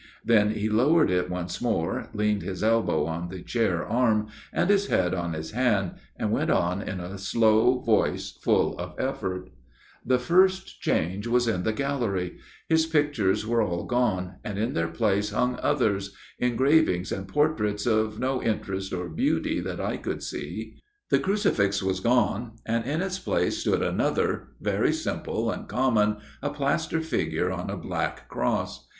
[0.25, 4.87] Then he lowered it once more, leaned his elbow on the chair arm, and his
[4.87, 9.51] head on his hand, and went on in a slow voice full of effort:"
[10.03, 14.87] The first change was in the gallery; his pictures were all gone, and in their
[14.87, 20.79] place hung others engravings and portraits of no interest or beauty that I could see.
[21.11, 26.49] The crucifix was gone, and in its place stood another very simple and common a
[26.49, 28.89] plaster figure on a black cross.